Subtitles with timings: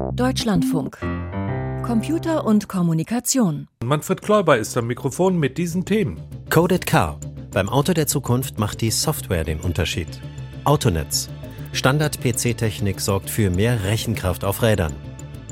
[0.00, 0.98] Deutschlandfunk.
[1.84, 3.68] Computer und Kommunikation.
[3.84, 6.20] Manfred Kläuber ist am Mikrofon mit diesen Themen.
[6.48, 7.20] Coded Car.
[7.52, 10.08] Beim Auto der Zukunft macht die Software den Unterschied.
[10.64, 11.28] Autonetz.
[11.72, 14.94] Standard-PC-Technik sorgt für mehr Rechenkraft auf Rädern.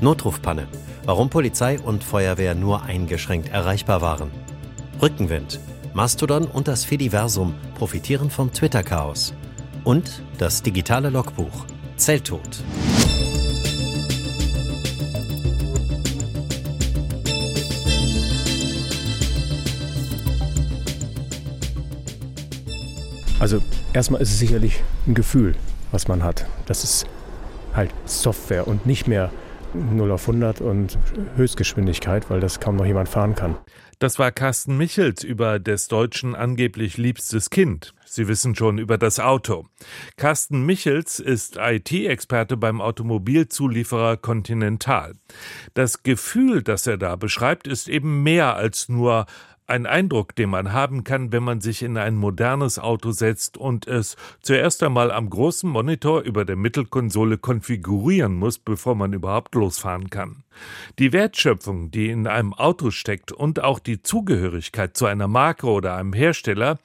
[0.01, 0.67] Notrufpanne.
[1.05, 4.31] Warum Polizei und Feuerwehr nur eingeschränkt erreichbar waren.
[4.99, 5.59] Rückenwind.
[5.93, 9.33] Mastodon und das Fediversum profitieren vom Twitter-Chaos.
[9.83, 11.65] Und das digitale Logbuch.
[11.97, 12.63] Zelltod.
[23.39, 23.61] Also
[23.93, 25.55] erstmal ist es sicherlich ein Gefühl,
[25.91, 26.45] was man hat.
[26.65, 27.07] Das ist
[27.73, 29.31] halt Software und nicht mehr
[29.73, 30.97] 0 auf 100 und
[31.35, 33.55] Höchstgeschwindigkeit, weil das kaum noch jemand fahren kann.
[33.99, 37.93] Das war Carsten Michels über des Deutschen angeblich liebstes Kind.
[38.05, 39.67] Sie wissen schon über das Auto.
[40.15, 45.15] Carsten Michels ist IT-Experte beim Automobilzulieferer Continental.
[45.73, 49.25] Das Gefühl, das er da beschreibt, ist eben mehr als nur
[49.69, 53.87] ein Eindruck, den man haben kann, wenn man sich in ein modernes Auto setzt und
[53.87, 60.09] es zuerst einmal am großen Monitor über der Mittelkonsole konfigurieren muss, bevor man überhaupt losfahren
[60.09, 60.43] kann.
[60.97, 65.95] Die Wertschöpfung, die in einem Auto steckt und auch die Zugehörigkeit zu einer Marke oder
[65.95, 66.79] einem Hersteller,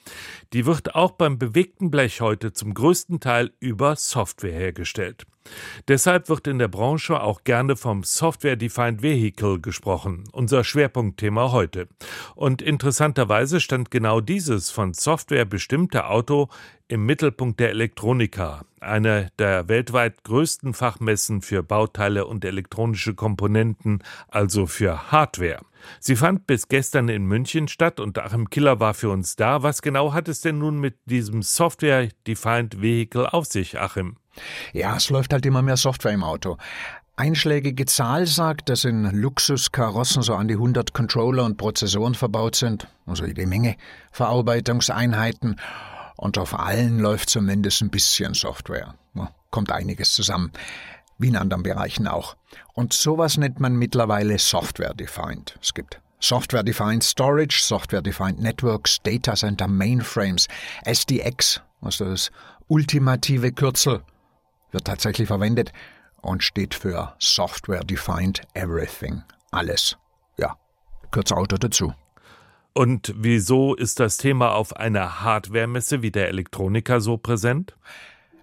[0.52, 5.26] die wird auch beim bewegten Blech heute zum größten Teil über Software hergestellt.
[5.88, 11.88] Deshalb wird in der Branche auch gerne vom Software-Defined Vehicle gesprochen, unser Schwerpunktthema heute.
[12.34, 16.48] Und interessanterweise stand genau dieses von Software bestimmte Auto
[16.88, 24.66] im Mittelpunkt der Elektronika, eine der weltweit größten Fachmessen für Bauteile und elektronische Komponenten, also
[24.66, 25.60] für Hardware.
[26.00, 29.62] Sie fand bis gestern in München statt und Achim Killer war für uns da.
[29.62, 34.16] Was genau hat es denn nun mit diesem Software-Defined Vehicle auf sich, Achim?
[34.72, 36.56] Ja, es läuft halt immer mehr Software im Auto.
[37.16, 42.88] Einschlägige Zahl sagt, dass in Luxuskarossen so an die 100 Controller und Prozessoren verbaut sind,
[43.06, 43.76] also jede Menge
[44.10, 45.60] Verarbeitungseinheiten
[46.16, 48.94] und auf allen läuft zumindest ein bisschen Software.
[49.50, 50.50] Kommt einiges zusammen.
[51.16, 52.36] Wie in anderen Bereichen auch.
[52.72, 55.56] Und sowas nennt man mittlerweile Software-Defined.
[55.62, 60.48] Es gibt Software-Defined Storage, Software-Defined Networks, Data Center Mainframes,
[60.84, 62.32] SDX, also das
[62.66, 64.02] ultimative Kürzel,
[64.74, 65.72] wird tatsächlich verwendet
[66.20, 69.22] und steht für Software-Defined Everything.
[69.50, 69.96] Alles.
[70.36, 70.56] Ja,
[71.10, 71.94] Kurzauto dazu.
[72.72, 77.76] Und wieso ist das Thema auf einer Hardware-Messe wie der Elektronika so präsent?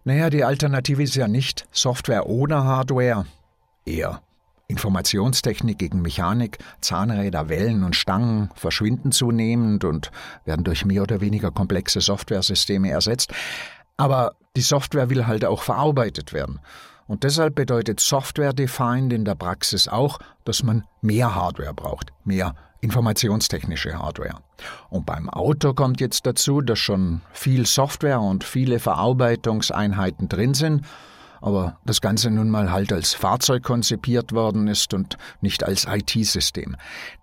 [0.06, 3.26] Naja, die Alternative ist ja nicht Software ohne Hardware.
[3.86, 4.22] Eher
[4.72, 10.12] Informationstechnik gegen Mechanik, Zahnräder, Wellen und Stangen verschwinden zunehmend und
[10.46, 13.34] werden durch mehr oder weniger komplexe Softwaresysteme ersetzt.
[14.02, 16.60] Aber die Software will halt auch verarbeitet werden.
[17.06, 24.00] Und deshalb bedeutet Software-Defined in der Praxis auch, dass man mehr Hardware braucht, mehr informationstechnische
[24.00, 24.40] Hardware.
[24.90, 30.84] Und beim Auto kommt jetzt dazu, dass schon viel Software und viele Verarbeitungseinheiten drin sind,
[31.42, 36.76] aber das Ganze nun mal halt als Fahrzeug konzipiert worden ist und nicht als IT-System.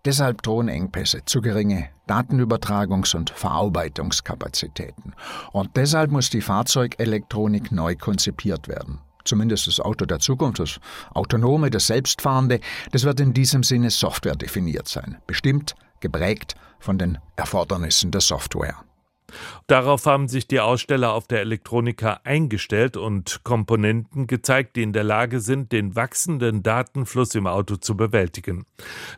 [0.05, 5.15] Deshalb drohen Engpässe, zu geringe Datenübertragungs- und Verarbeitungskapazitäten.
[5.53, 10.81] Und deshalb muss die Fahrzeugelektronik neu konzipiert werden zumindest das Auto der Zukunft, das
[11.13, 12.61] Autonome, das Selbstfahrende,
[12.93, 18.88] das wird in diesem Sinne Software definiert sein, bestimmt, geprägt von den Erfordernissen der Software.
[19.67, 25.05] Darauf haben sich die Aussteller auf der Elektronika eingestellt und Komponenten gezeigt, die in der
[25.05, 28.65] Lage sind, den wachsenden Datenfluss im Auto zu bewältigen.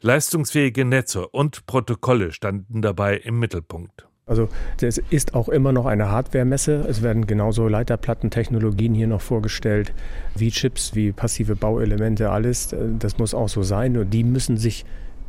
[0.01, 4.07] Leistungsfähige Netze und Protokolle standen dabei im Mittelpunkt.
[4.27, 4.49] Also
[4.81, 6.87] es ist auch immer noch eine Hardware-Messe.
[6.89, 9.93] Es werden genauso Leiterplattentechnologien hier noch vorgestellt,
[10.37, 12.75] wie Chips, wie passive Bauelemente, alles.
[13.01, 13.97] Das muss auch so sein.
[13.97, 14.85] Und die müssen sich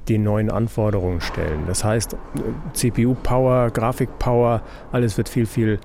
[0.10, 1.64] den neuen Anforderungen stellen.
[1.68, 2.16] Das heißt,
[2.74, 5.80] CPU-Power, Grafik-Power, alles wird viel, viel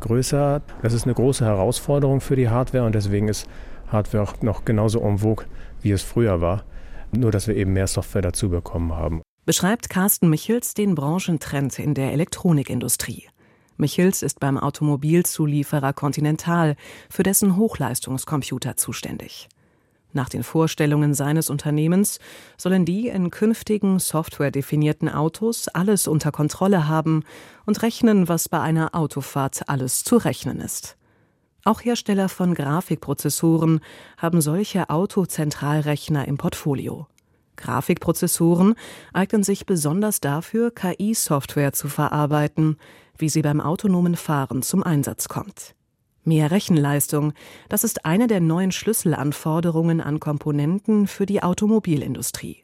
[0.00, 0.62] größer.
[0.82, 3.48] Das ist eine große Herausforderung für die Hardware und deswegen ist
[3.88, 5.46] Hardware auch noch genauso en vogue,
[5.82, 6.64] wie es früher war.
[7.12, 11.94] Nur, dass wir eben mehr Software dazu bekommen haben beschreibt Carsten Michels den Branchentrend in
[11.94, 13.26] der Elektronikindustrie.
[13.78, 16.76] Michels ist beim Automobilzulieferer Continental
[17.08, 19.48] für dessen Hochleistungscomputer zuständig.
[20.12, 22.18] Nach den Vorstellungen seines Unternehmens
[22.56, 27.22] sollen die in künftigen softwaredefinierten Autos alles unter Kontrolle haben
[27.64, 30.96] und rechnen, was bei einer Autofahrt alles zu rechnen ist.
[31.64, 33.80] Auch Hersteller von Grafikprozessoren
[34.16, 37.06] haben solche Autozentralrechner im Portfolio.
[37.56, 38.74] Grafikprozessoren
[39.12, 42.78] eignen sich besonders dafür, KI-Software zu verarbeiten,
[43.18, 45.74] wie sie beim autonomen Fahren zum Einsatz kommt.
[46.30, 47.32] Mehr Rechenleistung,
[47.68, 52.62] das ist eine der neuen Schlüsselanforderungen an Komponenten für die Automobilindustrie.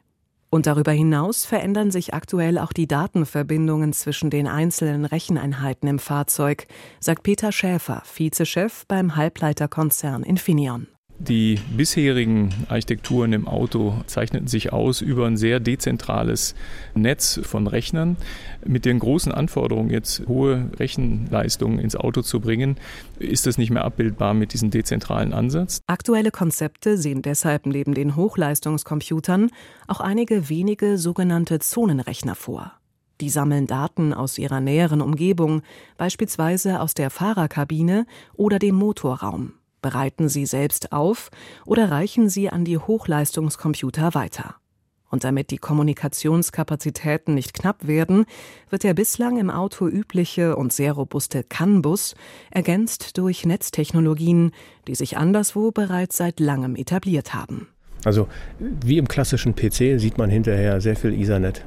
[0.49, 6.67] Und darüber hinaus verändern sich aktuell auch die Datenverbindungen zwischen den einzelnen Recheneinheiten im Fahrzeug,
[7.01, 10.87] sagt Peter Schäfer, Vizechef beim Halbleiterkonzern Infineon.
[11.19, 16.53] Die bisherigen Architekturen im Auto zeichneten sich aus über ein sehr dezentrales
[16.93, 18.17] Netz von Rechnern.
[18.63, 22.75] Mit den großen Anforderungen, jetzt hohe Rechenleistungen ins Auto zu bringen,
[23.17, 25.81] ist das nicht mehr abbildbar mit diesem dezentralen Ansatz.
[25.87, 29.49] Aktuelle Konzepte sehen deshalb neben den Hochleistungscomputern
[29.87, 32.73] auch einige wenige sogenannte Zonenrechner vor.
[33.21, 35.63] Die sammeln Daten aus ihrer näheren Umgebung,
[35.97, 38.05] beispielsweise aus der Fahrerkabine
[38.35, 39.53] oder dem Motorraum
[39.87, 41.29] bereiten sie selbst auf
[41.65, 44.55] oder reichen sie an die Hochleistungscomputer weiter.
[45.09, 48.25] Und damit die Kommunikationskapazitäten nicht knapp werden,
[48.69, 52.15] wird der bislang im Auto übliche und sehr robuste CAN-Bus
[52.51, 54.51] ergänzt durch Netztechnologien,
[54.89, 57.69] die sich anderswo bereits seit langem etabliert haben.
[58.03, 58.27] Also
[58.59, 61.63] wie im klassischen PC sieht man hinterher sehr viel Ethernet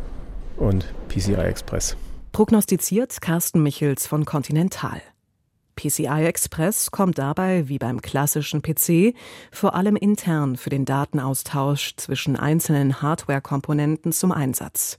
[0.58, 1.96] und PCI Express.
[2.32, 5.00] Prognostiziert Carsten Michels von Continental.
[5.76, 9.14] PCI Express kommt dabei, wie beim klassischen PC,
[9.50, 14.98] vor allem intern für den Datenaustausch zwischen einzelnen Hardware-Komponenten zum Einsatz.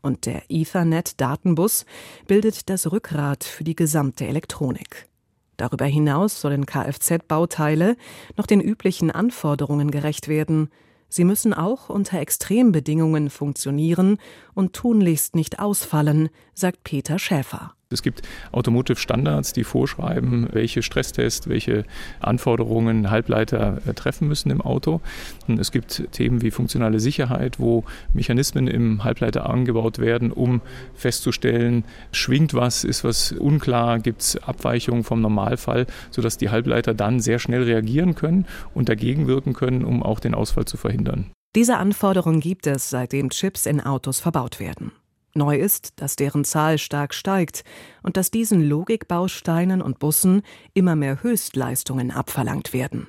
[0.00, 1.86] Und der Ethernet-Datenbus
[2.26, 5.08] bildet das Rückgrat für die gesamte Elektronik.
[5.56, 7.96] Darüber hinaus sollen Kfz-Bauteile
[8.36, 10.70] noch den üblichen Anforderungen gerecht werden.
[11.08, 14.18] Sie müssen auch unter Extrembedingungen funktionieren
[14.54, 17.74] und tunlichst nicht ausfallen, sagt Peter Schäfer.
[17.92, 21.84] Es gibt Automotive Standards, die vorschreiben, welche Stresstests, welche
[22.20, 25.00] Anforderungen Halbleiter äh, treffen müssen im Auto.
[25.46, 30.60] Und es gibt Themen wie funktionale Sicherheit, wo Mechanismen im Halbleiter angebaut werden, um
[30.94, 37.20] festzustellen, schwingt was, ist was unklar, gibt es Abweichungen vom Normalfall, sodass die Halbleiter dann
[37.20, 41.30] sehr schnell reagieren können und dagegen wirken können, um auch den Ausfall zu verhindern.
[41.54, 44.92] Diese Anforderungen gibt es, seitdem Chips in Autos verbaut werden.
[45.34, 47.64] Neu ist, dass deren Zahl stark steigt
[48.02, 50.42] und dass diesen Logikbausteinen und Bussen
[50.74, 53.08] immer mehr Höchstleistungen abverlangt werden.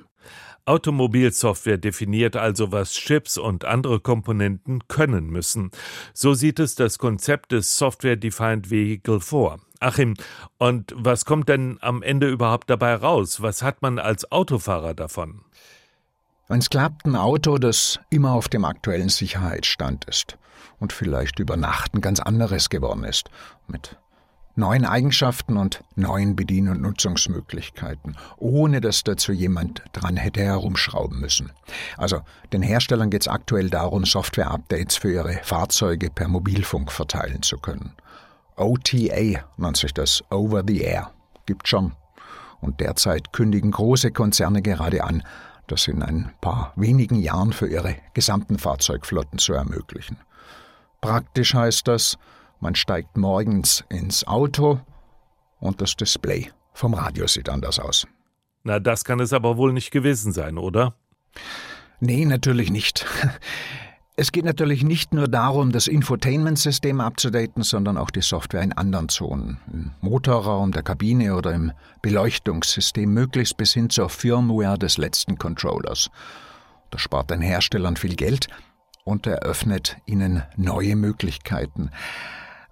[0.66, 5.70] Automobilsoftware definiert also, was Chips und andere Komponenten können müssen.
[6.14, 9.60] So sieht es das Konzept des Software Defined Vehicle vor.
[9.80, 10.14] Achim,
[10.56, 13.42] und was kommt denn am Ende überhaupt dabei raus?
[13.42, 15.42] Was hat man als Autofahrer davon?
[16.48, 20.38] Es klappt ein Auto, das immer auf dem aktuellen Sicherheitsstand ist
[20.78, 23.30] und vielleicht über Nacht ein ganz anderes geworden ist,
[23.66, 23.96] mit
[24.56, 31.52] neuen Eigenschaften und neuen Bedien- und Nutzungsmöglichkeiten, ohne dass dazu jemand dran hätte herumschrauben müssen.
[31.96, 32.20] Also
[32.52, 37.92] den Herstellern geht es aktuell darum, Software-Updates für ihre Fahrzeuge per Mobilfunk verteilen zu können.
[38.56, 41.10] OTA nennt sich das, Over the Air.
[41.46, 41.92] Gibt schon.
[42.60, 45.22] Und derzeit kündigen große Konzerne gerade an,
[45.66, 50.18] das in ein paar wenigen Jahren für ihre gesamten Fahrzeugflotten zu ermöglichen.
[51.04, 52.16] Praktisch heißt das,
[52.60, 54.80] man steigt morgens ins Auto
[55.60, 58.06] und das Display vom Radio sieht anders aus.
[58.62, 60.94] Na, das kann es aber wohl nicht gewesen sein, oder?
[62.00, 63.06] Nee, natürlich nicht.
[64.16, 69.08] Es geht natürlich nicht nur darum, das Infotainment-System abzudaten, sondern auch die Software in anderen
[69.08, 75.36] Zonen, im Motorraum, der Kabine oder im Beleuchtungssystem, möglichst bis hin zur Firmware des letzten
[75.36, 76.10] Controllers.
[76.92, 78.46] Das spart den Herstellern viel Geld
[79.04, 81.90] und eröffnet ihnen neue Möglichkeiten.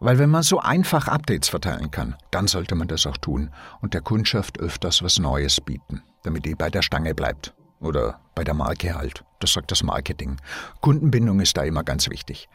[0.00, 3.95] Weil wenn man so einfach Updates verteilen kann, dann sollte man das auch tun und
[3.95, 7.54] der Kundschaft öfters was Neues bieten, damit die bei der Stange bleibt.
[7.78, 9.25] Oder bei der Marke halt.
[9.40, 10.37] Das sagt das Marketing.
[10.80, 12.49] Kundenbindung ist da immer ganz wichtig.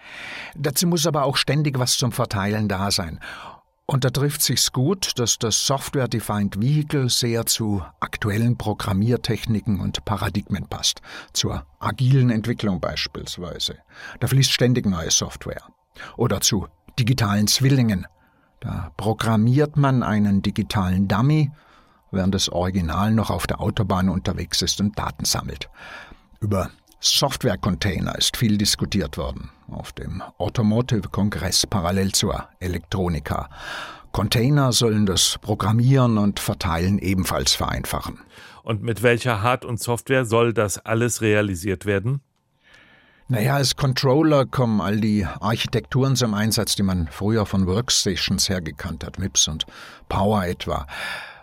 [0.55, 3.19] Dazu muss aber auch ständig was zum Verteilen da sein.
[3.89, 10.67] Und da trifft sich's gut, dass das Software-Defined Vehicle sehr zu aktuellen Programmiertechniken und Paradigmen
[10.67, 11.01] passt.
[11.31, 13.77] Zur agilen Entwicklung beispielsweise.
[14.19, 15.63] Da fließt ständig neue Software.
[16.17, 16.67] Oder zu
[16.99, 18.05] digitalen Zwillingen.
[18.59, 21.51] Da programmiert man einen digitalen Dummy
[22.11, 25.69] während das Original noch auf der Autobahn unterwegs ist und Daten sammelt.
[26.41, 33.49] Über Software-Container ist viel diskutiert worden auf dem Automotive-Kongress parallel zur Elektronika.
[34.11, 38.19] Container sollen das Programmieren und Verteilen ebenfalls vereinfachen.
[38.63, 42.21] Und mit welcher Hard- und Software soll das alles realisiert werden?
[43.27, 48.61] Naja, als Controller kommen all die Architekturen zum Einsatz, die man früher von Workstations her
[48.61, 49.65] gekannt hat, MIPS und
[50.09, 50.87] Power etwa.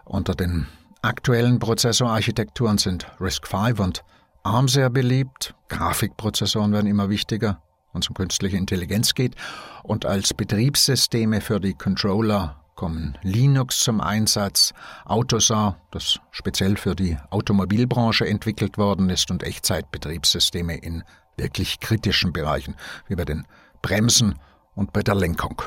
[0.04, 0.66] Unter den
[1.02, 4.02] aktuellen Prozessorarchitekturen sind RISC-V und
[4.44, 5.54] ARM sehr beliebt.
[5.68, 9.34] Grafikprozessoren werden immer wichtiger, wenn es um künstliche Intelligenz geht.
[9.82, 14.74] Und als Betriebssysteme für die Controller kommen Linux zum Einsatz,
[15.06, 21.04] Autosar, das speziell für die Automobilbranche entwickelt worden ist, und Echtzeitbetriebssysteme in
[21.38, 22.74] wirklich kritischen Bereichen,
[23.08, 23.46] wie bei den
[23.80, 24.38] Bremsen
[24.74, 25.62] und bei der Lenkung.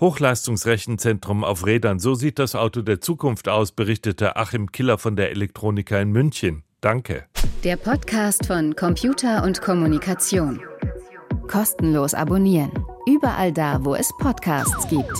[0.00, 5.30] Hochleistungsrechenzentrum auf Rädern, so sieht das Auto der Zukunft aus, berichtete Achim Killer von der
[5.30, 6.64] Elektronika in München.
[6.84, 7.24] Danke.
[7.64, 10.60] Der Podcast von Computer und Kommunikation.
[11.48, 12.72] Kostenlos abonnieren.
[13.06, 15.18] Überall da, wo es Podcasts gibt.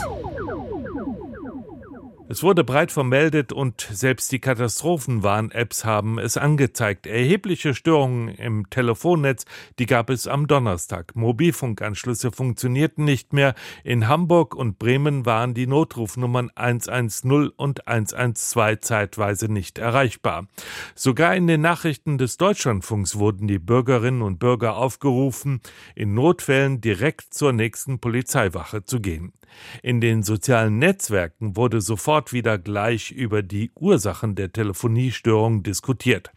[2.26, 7.07] Es wurde breit vermeldet und selbst die Katastrophenwarn-Apps haben es angezeigt.
[7.07, 9.45] Erhebliche Störungen im Telefonnetz,
[9.78, 11.14] die gab es am Donnerstag.
[11.14, 13.54] Mobilfunkanschlüsse funktionierten nicht mehr.
[13.85, 20.47] In Hamburg und Bremen waren die Notrufnummern 110 und 112 zeitweise nicht erreichbar.
[20.95, 25.61] Sogar in den Nachrichten des Deutschlandfunks wurden die Bürgerinnen und Bürger aufgerufen,
[25.95, 29.35] in Notfällen direkt zur nächsten Polizeiwache zu gehen.
[29.82, 36.30] In den sozialen Netzwerken wurde sofort wieder gleich über die Ursachen der Telefoniestörung diskutiert.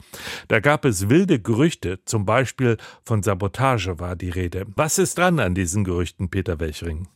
[0.47, 4.65] Da gab es wilde Gerüchte, zum Beispiel von Sabotage war die Rede.
[4.75, 7.07] Was ist dran an diesen Gerüchten, Peter Welchring?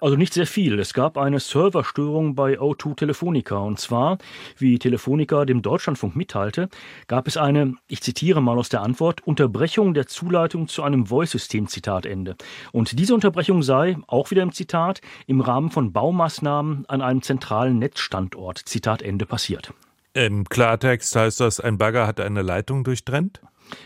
[0.00, 0.78] Also nicht sehr viel.
[0.78, 3.56] Es gab eine Serverstörung bei O2 Telefonica.
[3.56, 4.18] Und zwar,
[4.58, 6.68] wie Telefonica dem Deutschlandfunk mitteilte,
[7.06, 11.68] gab es eine, ich zitiere mal aus der Antwort, Unterbrechung der Zuleitung zu einem Voice-System,
[11.68, 12.36] Zitat Ende.
[12.72, 17.78] Und diese Unterbrechung sei, auch wieder im Zitat, im Rahmen von Baumaßnahmen an einem zentralen
[17.78, 19.72] Netzstandort, Zitat Ende, passiert.
[20.12, 23.40] Im Klartext heißt das, ein Bagger hat eine Leitung durchtrennt?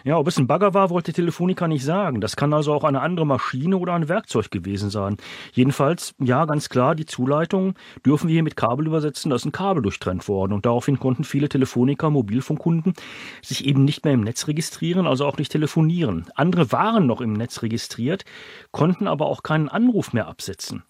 [0.05, 2.21] Ja, ob es ein Bagger war, wollte Telefonica nicht sagen.
[2.21, 5.17] Das kann also auch eine andere Maschine oder ein Werkzeug gewesen sein.
[5.53, 9.53] Jedenfalls, ja, ganz klar, die Zuleitung dürfen wir hier mit Kabel übersetzen, da ist ein
[9.53, 10.53] Kabel durchtrennt worden.
[10.53, 12.95] Und daraufhin konnten viele Telefonica Mobilfunkkunden
[13.43, 16.27] sich eben nicht mehr im Netz registrieren, also auch nicht telefonieren.
[16.35, 18.25] Andere waren noch im Netz registriert,
[18.73, 20.83] konnten aber auch keinen Anruf mehr absetzen.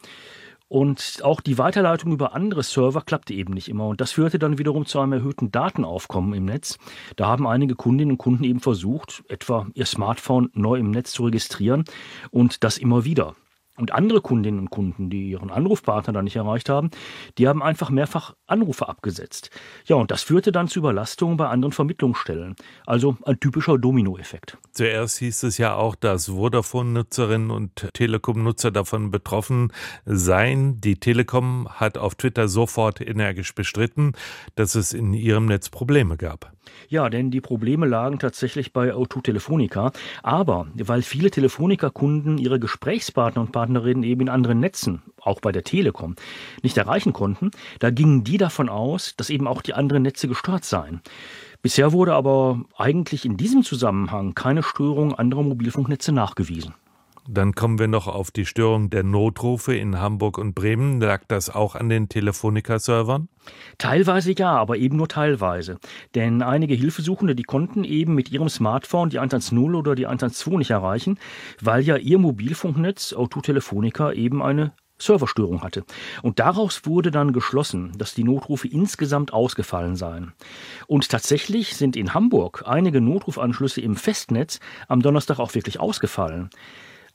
[0.69, 3.87] Und auch die Weiterleitung über andere Server klappte eben nicht immer.
[3.89, 6.79] Und das führte dann wiederum zu einem erhöhten Datenaufkommen im Netz.
[7.17, 11.25] Da haben einige Kundinnen und Kunden eben versucht, etwa ihr Smartphone neu im Netz zu
[11.25, 11.85] registrieren
[12.31, 13.35] und das immer wieder.
[13.79, 16.91] Und andere Kundinnen und Kunden, die ihren Anrufpartner da nicht erreicht haben,
[17.39, 19.51] die haben einfach mehrfach Anrufe abgesetzt.
[19.87, 22.57] Ja, und das führte dann zu Überlastungen bei anderen Vermittlungsstellen.
[22.87, 24.59] Also ein typischer Dominoeffekt.
[24.73, 29.73] Zuerst hieß es ja auch, dass Vodafone-Nutzerinnen und Telekom-Nutzer davon betroffen
[30.05, 30.81] seien.
[30.81, 34.13] Die Telekom hat auf Twitter sofort energisch bestritten,
[34.57, 36.53] dass es in ihrem Netz Probleme gab.
[36.89, 39.93] Ja, denn die Probleme lagen tatsächlich bei O2 Telefonica.
[40.23, 45.63] Aber weil viele Telefonica-Kunden ihre Gesprächspartner und Partnerinnen eben in anderen Netzen, auch bei der
[45.63, 46.15] Telekom,
[46.63, 50.65] nicht erreichen konnten, da gingen die davon aus, dass eben auch die anderen Netze gestört
[50.65, 51.03] seien.
[51.61, 56.75] Bisher wurde aber eigentlich in diesem Zusammenhang keine Störung anderer Mobilfunknetze nachgewiesen.
[57.31, 60.99] Dann kommen wir noch auf die Störung der Notrufe in Hamburg und Bremen.
[60.99, 63.29] Lag das auch an den Telefonica-Servern?
[63.77, 65.79] Teilweise ja, aber eben nur teilweise.
[66.15, 70.71] Denn einige Hilfesuchende, die konnten eben mit ihrem Smartphone die 110 oder die 112 nicht
[70.71, 71.19] erreichen,
[71.61, 75.85] weil ja ihr Mobilfunknetz O2 Telefonica eben eine Serverstörung hatte.
[76.23, 80.33] Und daraus wurde dann geschlossen, dass die Notrufe insgesamt ausgefallen seien.
[80.87, 86.49] Und tatsächlich sind in Hamburg einige Notrufanschlüsse im Festnetz am Donnerstag auch wirklich ausgefallen.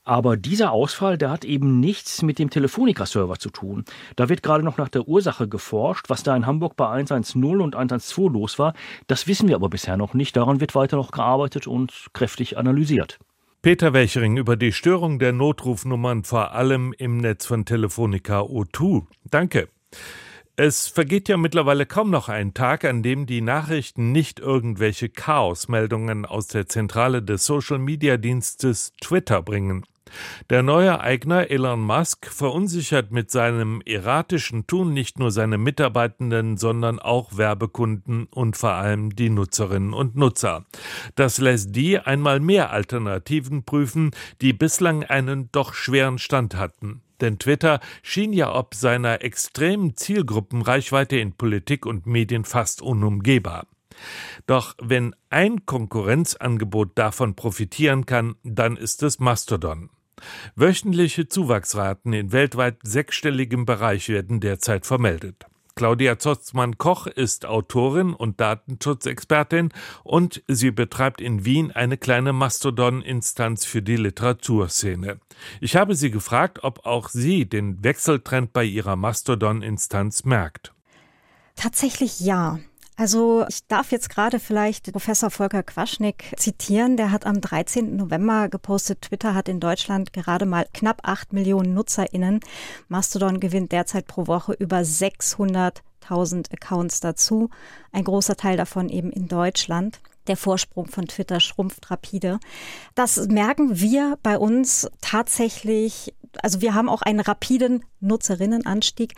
[0.04, 3.84] Aber dieser Ausfall, der hat eben nichts mit dem Telefonica-Server zu tun.
[4.16, 7.74] Da wird gerade noch nach der Ursache geforscht, was da in Hamburg bei 110 und
[7.74, 8.74] 112 los war.
[9.06, 10.36] Das wissen wir aber bisher noch nicht.
[10.36, 13.18] Daran wird weiter noch gearbeitet und kräftig analysiert.
[13.62, 19.06] Peter Welchering über die Störung der Notrufnummern vor allem im Netz von Telefonica O2.
[19.30, 19.68] Danke.
[20.56, 26.26] Es vergeht ja mittlerweile kaum noch ein Tag, an dem die Nachrichten nicht irgendwelche Chaosmeldungen
[26.26, 29.84] aus der Zentrale des Social-Media-Dienstes Twitter bringen.
[30.50, 36.98] Der neue Eigner Elon Musk verunsichert mit seinem erratischen Tun nicht nur seine Mitarbeitenden, sondern
[36.98, 40.66] auch Werbekunden und vor allem die Nutzerinnen und Nutzer.
[41.14, 47.02] Das lässt die einmal mehr Alternativen prüfen, die bislang einen doch schweren Stand hatten.
[47.20, 53.66] Denn Twitter schien ja ob seiner extremen Zielgruppenreichweite in Politik und Medien fast unumgehbar.
[54.46, 59.90] Doch wenn ein Konkurrenzangebot davon profitieren kann, dann ist es Mastodon.
[60.54, 65.46] Wöchentliche Zuwachsraten in weltweit sechsstelligem Bereich werden derzeit vermeldet.
[65.76, 69.70] Claudia Zotzmann-Koch ist Autorin und Datenschutzexpertin
[70.04, 75.18] und sie betreibt in Wien eine kleine Mastodon-Instanz für die Literaturszene.
[75.60, 80.72] Ich habe sie gefragt, ob auch sie den Wechseltrend bei ihrer Mastodon-Instanz merkt.
[81.56, 82.60] Tatsächlich ja.
[82.96, 86.96] Also ich darf jetzt gerade vielleicht Professor Volker Quaschnik zitieren.
[86.96, 87.96] Der hat am 13.
[87.96, 92.40] November gepostet, Twitter hat in Deutschland gerade mal knapp acht Millionen NutzerInnen.
[92.86, 97.50] Mastodon gewinnt derzeit pro Woche über 600.000 Accounts dazu.
[97.90, 100.00] Ein großer Teil davon eben in Deutschland.
[100.28, 102.38] Der Vorsprung von Twitter schrumpft rapide.
[102.94, 109.14] Das merken wir bei uns tatsächlich also wir haben auch einen rapiden Nutzerinnenanstieg.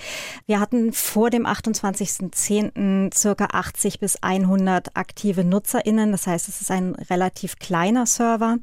[0.47, 3.15] Wir hatten vor dem 28.10.
[3.15, 6.13] circa 80 bis 100 aktive NutzerInnen.
[6.13, 8.59] Das heißt, es ist ein relativ kleiner Server.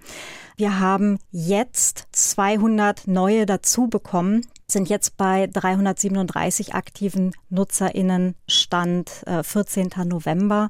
[0.56, 9.44] Wir haben jetzt 200 neue dazu bekommen sind jetzt bei 337 aktiven NutzerInnen Stand äh,
[9.44, 9.92] 14.
[10.06, 10.70] November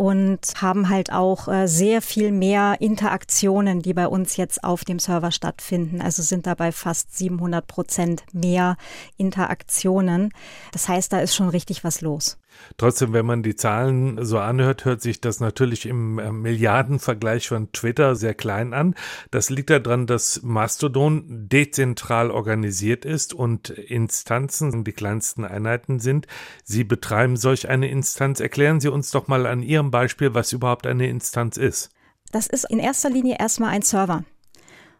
[0.00, 4.98] und haben halt auch äh, sehr viel mehr Interaktionen, die bei uns jetzt auf dem
[4.98, 6.00] Server stattfinden.
[6.00, 8.78] Also sind dabei fast 700 Prozent mehr
[9.18, 10.32] Interaktionen.
[10.72, 12.39] Das heißt, da ist schon richtig was los.
[12.76, 17.72] Trotzdem, wenn man die Zahlen so anhört, hört sich das natürlich im äh, Milliardenvergleich von
[17.72, 18.94] Twitter sehr klein an.
[19.30, 26.26] Das liegt daran, dass Mastodon dezentral organisiert ist und Instanzen die kleinsten Einheiten sind.
[26.64, 28.40] Sie betreiben solch eine Instanz.
[28.40, 31.90] Erklären Sie uns doch mal an Ihrem Beispiel, was überhaupt eine Instanz ist.
[32.32, 34.24] Das ist in erster Linie erstmal ein Server.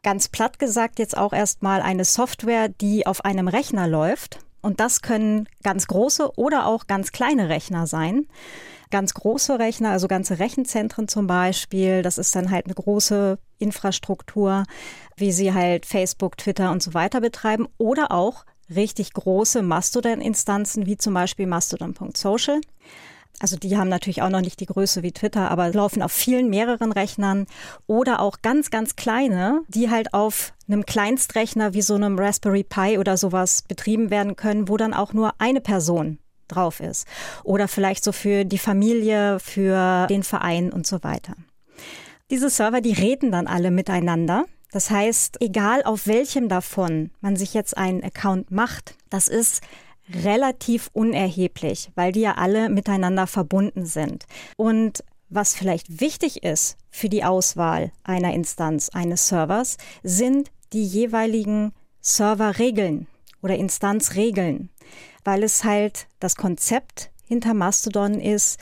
[0.03, 5.03] Ganz platt gesagt jetzt auch erstmal eine Software, die auf einem Rechner läuft und das
[5.03, 8.27] können ganz große oder auch ganz kleine Rechner sein.
[8.91, 14.65] Ganz große Rechner, also ganze Rechenzentren zum Beispiel, das ist dann halt eine große Infrastruktur,
[15.17, 17.69] wie sie halt Facebook, Twitter und so weiter betreiben.
[17.79, 22.61] Oder auch richtig große Mastodon-Instanzen, wie zum Beispiel mastodon.social.
[23.41, 26.51] Also die haben natürlich auch noch nicht die Größe wie Twitter, aber laufen auf vielen
[26.51, 27.47] mehreren Rechnern
[27.87, 32.99] oder auch ganz, ganz kleine, die halt auf einem Kleinstrechner wie so einem Raspberry Pi
[32.99, 36.19] oder sowas betrieben werden können, wo dann auch nur eine Person
[36.49, 37.07] drauf ist.
[37.43, 41.35] Oder vielleicht so für die Familie, für den Verein und so weiter.
[42.31, 44.45] Diese Server, die reden dann alle miteinander.
[44.71, 49.63] Das heißt, egal auf welchem davon man sich jetzt einen Account macht, das ist
[50.25, 54.27] relativ unerheblich, weil die ja alle miteinander verbunden sind.
[54.57, 61.73] Und was vielleicht wichtig ist für die Auswahl einer Instanz, eines Servers, sind die jeweiligen
[62.01, 63.07] Serverregeln
[63.43, 64.71] oder Instanzregeln,
[65.25, 68.59] weil es halt das Konzept hinter Mastodon ist,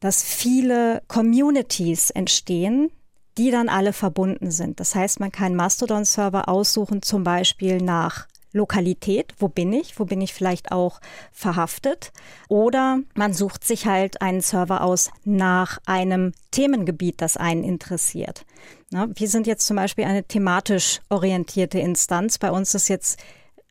[0.00, 2.90] dass viele Communities entstehen,
[3.38, 4.80] die dann alle verbunden sind.
[4.80, 10.20] Das heißt, man kann Mastodon-Server aussuchen, zum Beispiel nach Lokalität, wo bin ich, wo bin
[10.20, 11.00] ich vielleicht auch
[11.32, 12.12] verhaftet.
[12.48, 18.44] Oder man sucht sich halt einen Server aus nach einem Themengebiet, das einen interessiert.
[18.90, 22.38] Na, wir sind jetzt zum Beispiel eine thematisch orientierte Instanz.
[22.38, 23.20] Bei uns ist jetzt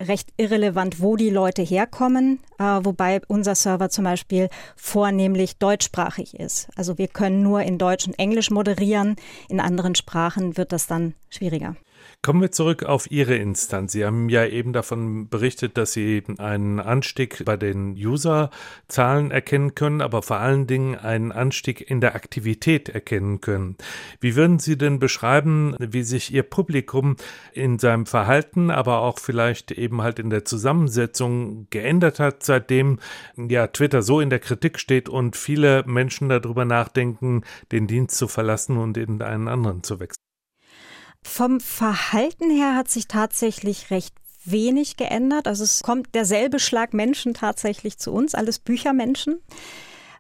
[0.02, 6.70] recht irrelevant, wo die Leute herkommen, äh, wobei unser Server zum Beispiel vornehmlich deutschsprachig ist.
[6.76, 9.18] Also wir können nur in Deutsch und Englisch moderieren,
[9.50, 11.76] in anderen Sprachen wird das dann schwieriger.
[12.22, 13.94] Kommen wir zurück auf Ihre Instanz.
[13.94, 20.02] Sie haben ja eben davon berichtet, dass Sie einen Anstieg bei den Userzahlen erkennen können,
[20.02, 23.78] aber vor allen Dingen einen Anstieg in der Aktivität erkennen können.
[24.20, 27.16] Wie würden Sie denn beschreiben, wie sich Ihr Publikum
[27.54, 33.00] in seinem Verhalten, aber auch vielleicht eben halt in der Zusammensetzung geändert hat, seitdem
[33.38, 38.28] ja Twitter so in der Kritik steht und viele Menschen darüber nachdenken, den Dienst zu
[38.28, 40.29] verlassen und in einen anderen zu wechseln?
[41.24, 44.14] Vom Verhalten her hat sich tatsächlich recht
[44.46, 45.48] wenig geändert.
[45.48, 49.42] Also es kommt derselbe Schlag Menschen tatsächlich zu uns, alles Büchermenschen.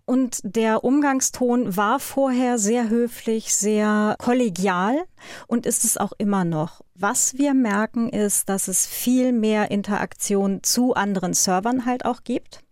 [0.05, 5.03] Und der Umgangston war vorher sehr höflich, sehr kollegial
[5.45, 6.81] und ist es auch immer noch.
[6.95, 12.63] Was wir merken ist, dass es viel mehr Interaktion zu anderen Servern halt auch gibt.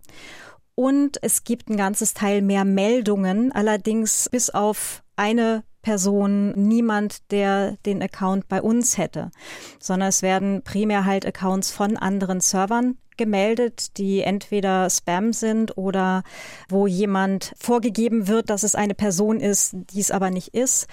[0.73, 7.77] Und es gibt ein ganzes Teil mehr Meldungen, allerdings bis auf eine Person niemand, der
[7.85, 9.31] den Account bei uns hätte,
[9.79, 16.23] sondern es werden primär halt Accounts von anderen Servern gemeldet, die entweder Spam sind oder
[16.67, 20.87] wo jemand vorgegeben wird, dass es eine Person ist, die es aber nicht ist.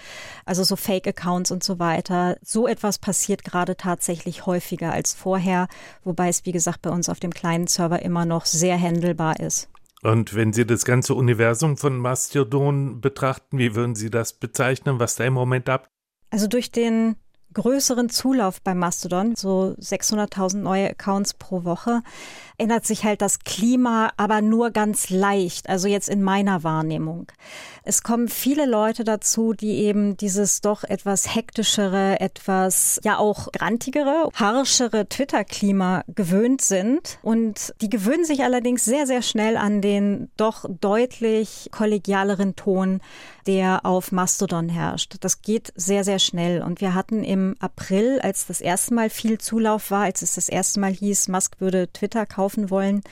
[0.44, 2.36] Also so Fake-Accounts und so weiter.
[2.40, 5.66] So etwas passiert gerade tatsächlich häufiger als vorher,
[6.04, 9.68] wobei es, wie gesagt, bei uns auf dem kleinen Server immer noch sehr händelbar ist.
[10.04, 15.16] Und wenn Sie das ganze Universum von Mastodon betrachten, wie würden Sie das bezeichnen, was
[15.16, 15.88] da im Moment ab?
[16.28, 17.16] Also durch den
[17.54, 22.02] größeren Zulauf bei Mastodon, so 600.000 neue Accounts pro Woche,
[22.58, 27.32] ändert sich halt das Klima, aber nur ganz leicht, also jetzt in meiner Wahrnehmung.
[27.86, 34.30] Es kommen viele Leute dazu, die eben dieses doch etwas hektischere, etwas ja auch grantigere,
[34.34, 37.18] harschere Twitter-Klima gewöhnt sind.
[37.20, 43.02] Und die gewöhnen sich allerdings sehr, sehr schnell an den doch deutlich kollegialeren Ton,
[43.46, 45.16] der auf Mastodon herrscht.
[45.20, 46.62] Das geht sehr, sehr schnell.
[46.62, 50.48] Und wir hatten im April, als das erste Mal viel Zulauf war, als es das
[50.48, 53.02] erste Mal hieß, Musk würde Twitter kaufen wollen,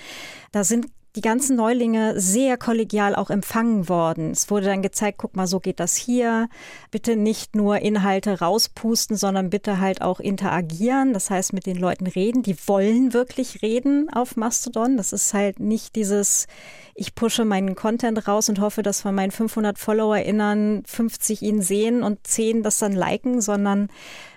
[0.51, 4.31] da sind die ganzen Neulinge sehr kollegial auch empfangen worden.
[4.31, 6.48] Es wurde dann gezeigt, guck mal, so geht das hier.
[6.90, 11.12] Bitte nicht nur Inhalte rauspusten, sondern bitte halt auch interagieren.
[11.12, 12.42] Das heißt, mit den Leuten reden.
[12.42, 14.96] Die wollen wirklich reden auf Mastodon.
[14.96, 16.46] Das ist halt nicht dieses,
[16.94, 22.03] ich pushe meinen Content raus und hoffe, dass von meinen 500 FollowerInnen 50 ihn sehen
[22.03, 23.88] und 10 das dann liken, sondern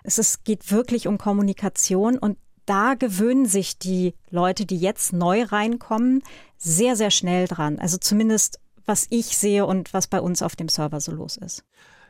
[0.03, 5.43] es ist, geht wirklich um Kommunikation und da gewöhnen sich die Leute, die jetzt neu
[5.43, 6.23] reinkommen,
[6.57, 7.79] sehr, sehr schnell dran.
[7.79, 11.63] Also zumindest, was ich sehe und was bei uns auf dem Server so los ist.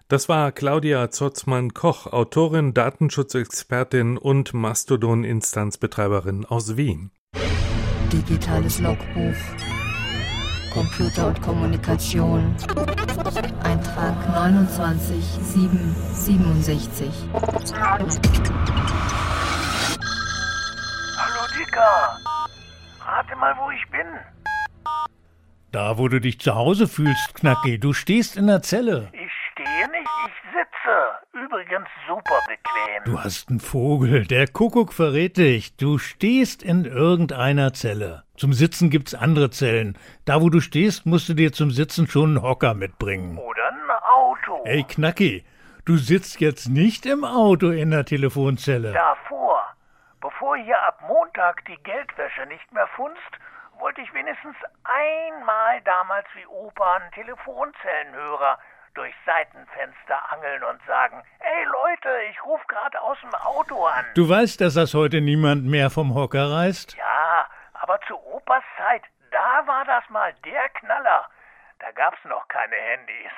[0.08, 7.10] Das war Claudia Zotzmann-Koch, Autorin, Datenschutzexpertin und Mastodon-Instanzbetreiberin aus Wien.
[8.13, 9.34] Digitales Logbuch.
[10.72, 12.56] Computer und Kommunikation.
[13.63, 17.10] Eintrag 29767.
[21.56, 22.18] Musiker!
[23.06, 24.06] Rate mal, wo ich bin.
[25.72, 27.80] Da, wo du dich zu Hause fühlst, Knacki.
[27.80, 29.10] Du stehst in der Zelle.
[29.13, 31.46] Ich stehe nicht, ich sitze.
[31.46, 33.04] Übrigens super bequem.
[33.06, 34.26] Du hast einen Vogel.
[34.26, 35.76] Der Kuckuck verrät dich.
[35.78, 38.24] Du stehst in irgendeiner Zelle.
[38.38, 39.98] Zum Sitzen gibt's andere Zellen.
[40.26, 43.38] Da, wo du stehst, musst du dir zum Sitzen schon einen Hocker mitbringen.
[43.38, 44.63] Oder ein Auto.
[44.65, 45.46] Ey, Knacki,
[45.86, 48.94] du sitzt jetzt nicht im Auto in der Telefonzelle.
[48.94, 49.45] Davor
[50.26, 53.20] Bevor hier ab Montag die Geldwäsche nicht mehr funzt,
[53.78, 58.58] wollte ich wenigstens einmal damals wie Opa einen Telefonzellenhörer
[58.96, 64.04] durchs Seitenfenster angeln und sagen, ey Leute, ich rufe gerade aus dem Auto an.
[64.16, 66.98] Du weißt, dass das heute niemand mehr vom Hocker reißt?
[66.98, 71.30] Ja, aber zu Opas Zeit, da war das mal der Knaller.
[71.78, 73.32] Da gab's noch keine Handys.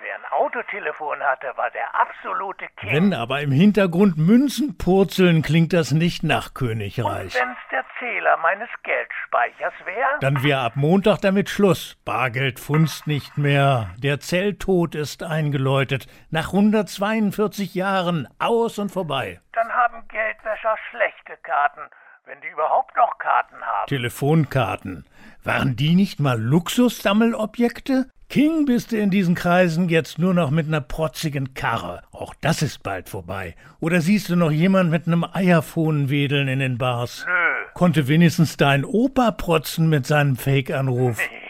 [0.00, 2.92] Wer ein Autotelefon hatte, war der absolute King.
[2.92, 7.34] Wenn aber im Hintergrund Münzen purzeln, klingt das nicht nach Königreich.
[7.34, 10.18] Und wenn's der Zähler meines Geldspeichers wäre?
[10.20, 11.96] Dann wäre ab Montag damit Schluss.
[12.04, 13.90] Bargeld funzt nicht mehr.
[13.98, 16.06] Der Zelltod ist eingeläutet.
[16.30, 19.40] Nach 142 Jahren aus und vorbei.
[19.52, 21.82] Dann haben Geldwäscher schlechte Karten,
[22.24, 23.86] wenn die überhaupt noch Karten haben.
[23.88, 25.04] Telefonkarten.
[25.44, 28.06] Waren die nicht mal Luxussammelobjekte?
[28.32, 32.00] King bist du in diesen Kreisen jetzt nur noch mit einer protzigen Karre.
[32.12, 33.54] Auch das ist bald vorbei.
[33.78, 37.26] Oder siehst du noch jemand mit einem Eierfohlen wedeln in den Bars?
[37.28, 37.66] Nö.
[37.74, 41.18] Konnte wenigstens dein Opa protzen mit seinem Fake-Anruf?
[41.18, 41.40] Nee.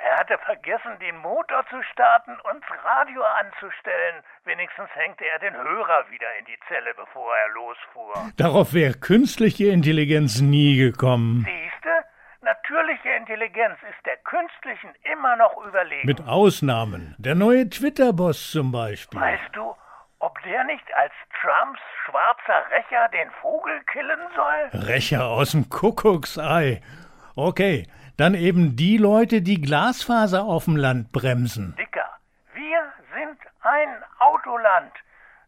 [0.00, 4.22] Er hatte vergessen, den Motor zu starten und das Radio anzustellen.
[4.44, 8.32] Wenigstens hängte er den Hörer wieder in die Zelle, bevor er losfuhr.
[8.36, 11.44] Darauf wäre künstliche Intelligenz nie gekommen.
[11.44, 11.57] Siehste?
[13.38, 16.04] Intelligenz ist der künstlichen immer noch überlegen.
[16.08, 17.14] Mit Ausnahmen.
[17.18, 19.20] Der neue Twitter-Boss zum Beispiel.
[19.20, 19.76] Weißt du,
[20.18, 24.88] ob der nicht als Trumps schwarzer Rächer den Vogel killen soll?
[24.88, 26.80] Rächer aus dem Kuckucksei.
[27.36, 31.76] Okay, dann eben die Leute, die Glasfaser auf dem Land bremsen.
[31.78, 32.10] Dicker,
[32.54, 34.92] wir sind ein Autoland.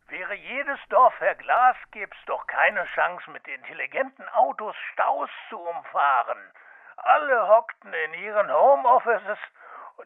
[0.07, 6.39] Wäre jedes Dorf verglast, gäb's doch keine Chance, mit intelligenten Autos Staus zu umfahren.
[7.03, 9.39] Alle hockten in ihren Homeoffices,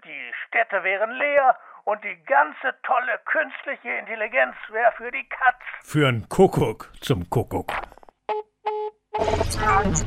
[0.04, 5.60] die Städte wären leer und die ganze tolle künstliche Intelligenz wäre für die Katz.
[5.82, 7.72] Für einen Kuckuck zum Kuckuck.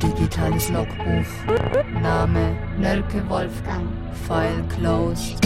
[0.02, 2.02] Digitales Logbuch.
[2.02, 3.88] Name Nölke Wolfgang.
[4.26, 5.40] File closed.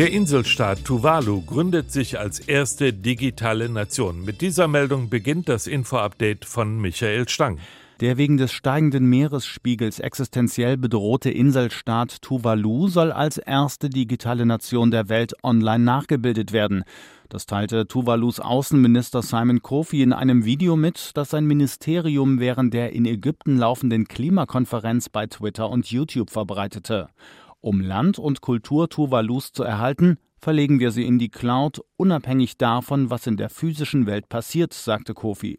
[0.00, 4.24] Der Inselstaat Tuvalu gründet sich als erste digitale Nation.
[4.24, 7.58] Mit dieser Meldung beginnt das Info-Update von Michael Stang.
[8.00, 15.10] Der wegen des steigenden Meeresspiegels existenziell bedrohte Inselstaat Tuvalu soll als erste digitale Nation der
[15.10, 16.84] Welt online nachgebildet werden.
[17.28, 22.94] Das teilte Tuvalus Außenminister Simon Kofi in einem Video mit, das sein Ministerium während der
[22.94, 27.08] in Ägypten laufenden Klimakonferenz bei Twitter und YouTube verbreitete.
[27.62, 33.10] Um Land und Kultur Tuvalus zu erhalten, verlegen wir sie in die Cloud, unabhängig davon,
[33.10, 35.58] was in der physischen Welt passiert, sagte Kofi.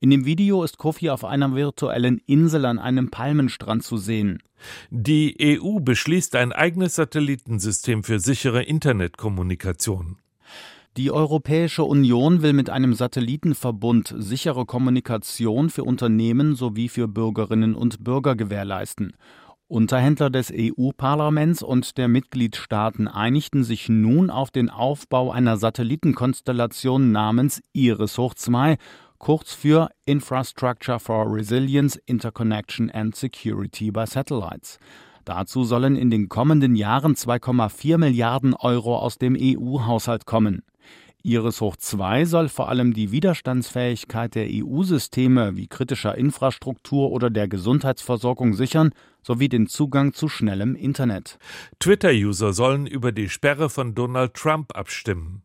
[0.00, 4.42] In dem Video ist Kofi auf einer virtuellen Insel an einem Palmenstrand zu sehen.
[4.90, 10.18] Die EU beschließt ein eigenes Satellitensystem für sichere Internetkommunikation.
[10.96, 18.02] Die Europäische Union will mit einem Satellitenverbund sichere Kommunikation für Unternehmen sowie für Bürgerinnen und
[18.02, 19.14] Bürger gewährleisten.
[19.68, 27.62] Unterhändler des EU-Parlaments und der Mitgliedstaaten einigten sich nun auf den Aufbau einer Satellitenkonstellation namens
[27.74, 28.78] IRIS hoch 2,
[29.18, 34.78] kurz für Infrastructure for Resilience, Interconnection and Security by Satellites.
[35.26, 40.62] Dazu sollen in den kommenden Jahren 2,4 Milliarden Euro aus dem EU-Haushalt kommen.
[41.22, 47.48] Iris Hoch 2 soll vor allem die Widerstandsfähigkeit der EU-Systeme wie kritischer Infrastruktur oder der
[47.48, 51.38] Gesundheitsversorgung sichern sowie den Zugang zu schnellem Internet.
[51.80, 55.42] Twitter-User sollen über die Sperre von Donald Trump abstimmen.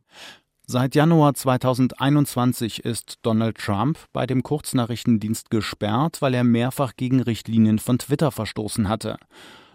[0.65, 7.79] Seit Januar 2021 ist Donald Trump bei dem Kurznachrichtendienst gesperrt, weil er mehrfach gegen Richtlinien
[7.79, 9.17] von Twitter verstoßen hatte.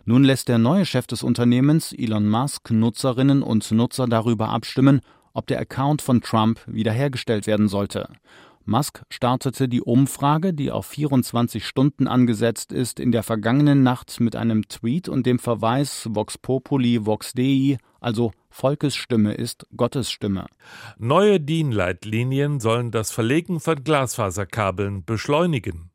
[0.07, 5.03] Nun lässt der neue Chef des Unternehmens, Elon Musk, Nutzerinnen und Nutzer darüber abstimmen,
[5.33, 8.09] ob der Account von Trump wiederhergestellt werden sollte.
[8.69, 14.37] Musk startete die Umfrage, die auf 24 Stunden angesetzt ist, in der vergangenen Nacht mit
[14.37, 20.47] einem Tweet und dem Verweis Vox Populi Vox Dei, also Volkes Stimme ist Gottes Stimme.
[20.99, 25.91] Neue DIN-Leitlinien sollen das Verlegen von Glasfaserkabeln beschleunigen.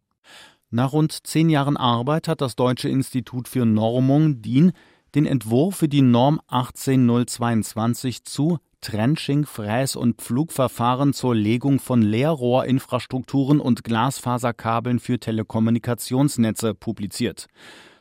[0.71, 4.71] Nach rund zehn Jahren Arbeit hat das Deutsche Institut für Normung DIN
[5.13, 13.61] den Entwurf für die Norm 18022 zu Trenching, Fräs- und Pflugverfahren zur Legung von Leerrohrinfrastrukturen
[13.61, 17.47] und Glasfaserkabeln für Telekommunikationsnetze publiziert.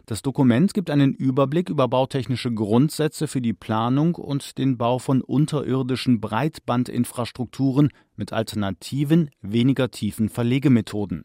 [0.07, 5.23] Das Dokument gibt einen Überblick über bautechnische Grundsätze für die Planung und den Bau von
[5.23, 11.25] unterirdischen Breitbandinfrastrukturen mit alternativen, weniger tiefen Verlegemethoden.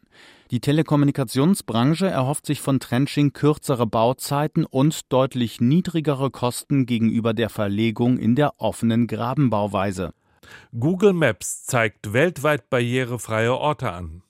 [0.52, 8.16] Die Telekommunikationsbranche erhofft sich von Trenching kürzere Bauzeiten und deutlich niedrigere Kosten gegenüber der Verlegung
[8.16, 10.12] in der offenen Grabenbauweise.
[10.78, 14.22] Google Maps zeigt weltweit barrierefreie Orte an.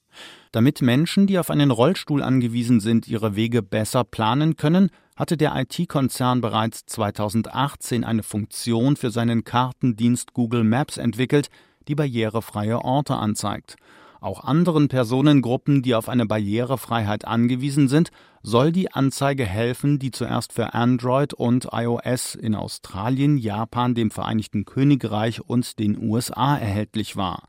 [0.59, 5.55] Damit Menschen, die auf einen Rollstuhl angewiesen sind, ihre Wege besser planen können, hatte der
[5.55, 11.49] IT-Konzern bereits 2018 eine Funktion für seinen Kartendienst Google Maps entwickelt,
[11.87, 13.77] die barrierefreie Orte anzeigt.
[14.21, 18.11] Auch anderen Personengruppen, die auf eine Barrierefreiheit angewiesen sind,
[18.43, 24.65] soll die Anzeige helfen, die zuerst für Android und iOS in Australien, Japan, dem Vereinigten
[24.65, 27.45] Königreich und den USA erhältlich war.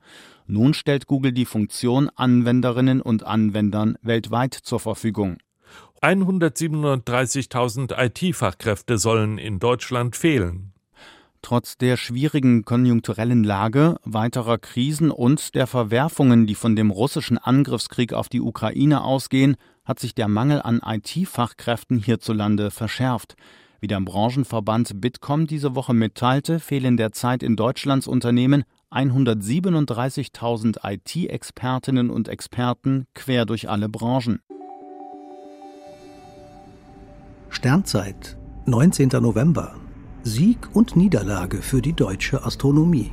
[0.51, 5.37] Nun stellt Google die Funktion Anwenderinnen und Anwendern weltweit zur Verfügung.
[6.01, 10.73] 137.000 IT-Fachkräfte sollen in Deutschland fehlen.
[11.43, 18.13] Trotz der schwierigen konjunkturellen Lage, weiterer Krisen und der Verwerfungen, die von dem russischen Angriffskrieg
[18.13, 23.35] auf die Ukraine ausgehen, hat sich der Mangel an IT-Fachkräften hierzulande verschärft.
[23.81, 32.27] Wie der Branchenverband Bitkom diese Woche mitteilte, fehlen derzeit in Deutschlands Unternehmen 137.000 IT-Expertinnen und
[32.27, 34.39] Experten quer durch alle Branchen.
[37.49, 39.09] Sternzeit, 19.
[39.21, 39.75] November.
[40.23, 43.11] Sieg und Niederlage für die deutsche Astronomie.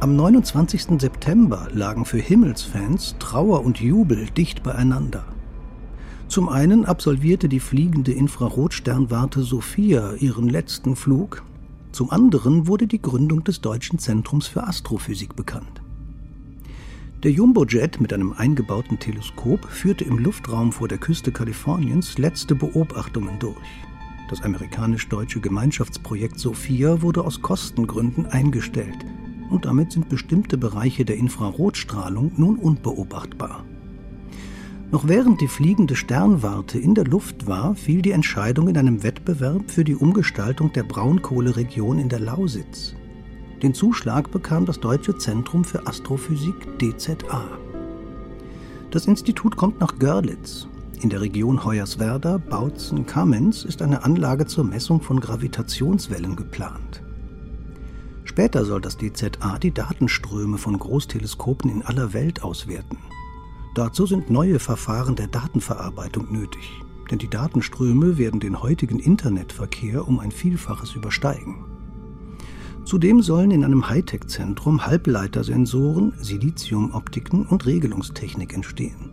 [0.00, 1.00] Am 29.
[1.00, 5.24] September lagen für Himmelsfans Trauer und Jubel dicht beieinander.
[6.28, 11.42] Zum einen absolvierte die fliegende Infrarotsternwarte Sophia ihren letzten Flug
[11.92, 15.82] zum anderen wurde die Gründung des Deutschen Zentrums für Astrophysik bekannt.
[17.24, 23.38] Der Jumbojet mit einem eingebauten Teleskop führte im Luftraum vor der Küste Kaliforniens letzte Beobachtungen
[23.40, 23.56] durch.
[24.30, 29.04] Das amerikanisch-deutsche Gemeinschaftsprojekt Sophia wurde aus Kostengründen eingestellt
[29.50, 33.64] und damit sind bestimmte Bereiche der Infrarotstrahlung nun unbeobachtbar.
[34.90, 39.70] Noch während die fliegende Sternwarte in der Luft war, fiel die Entscheidung in einem Wettbewerb
[39.70, 42.94] für die Umgestaltung der Braunkohleregion in der Lausitz.
[43.62, 47.44] Den Zuschlag bekam das Deutsche Zentrum für Astrophysik DZA.
[48.90, 50.66] Das Institut kommt nach Görlitz.
[51.02, 57.02] In der Region Hoyerswerda, Bautzen, Kamenz ist eine Anlage zur Messung von Gravitationswellen geplant.
[58.24, 62.96] Später soll das DZA die Datenströme von Großteleskopen in aller Welt auswerten.
[63.74, 70.18] Dazu sind neue Verfahren der Datenverarbeitung nötig, denn die Datenströme werden den heutigen Internetverkehr um
[70.20, 71.64] ein Vielfaches übersteigen.
[72.84, 79.10] Zudem sollen in einem Hightech-Zentrum Halbleitersensoren, Siliziumoptiken und Regelungstechnik entstehen.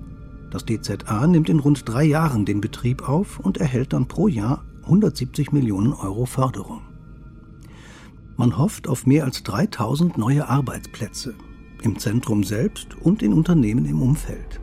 [0.49, 4.63] Das DZA nimmt in rund drei Jahren den Betrieb auf und erhält dann pro Jahr
[4.83, 6.81] 170 Millionen Euro Förderung.
[8.37, 11.35] Man hofft auf mehr als 3000 neue Arbeitsplätze
[11.81, 14.59] im Zentrum selbst und in Unternehmen im Umfeld.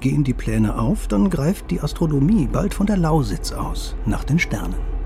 [0.00, 4.38] Gehen die Pläne auf, dann greift die Astronomie bald von der Lausitz aus nach den
[4.38, 4.96] Sternen.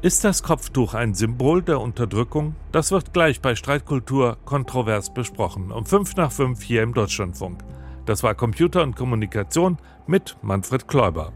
[0.00, 2.54] Ist das Kopftuch ein Symbol der Unterdrückung?
[2.70, 5.72] Das wird gleich bei Streitkultur kontrovers besprochen.
[5.72, 7.64] Um 5 nach 5 hier im Deutschlandfunk.
[8.06, 11.32] Das war Computer und Kommunikation mit Manfred Kläuber.